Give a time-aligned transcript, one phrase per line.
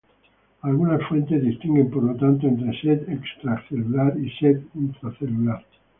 [0.61, 5.63] Algunas fuentes distinguen por lo tanto entre "sed extracelular" y "sed intracelular".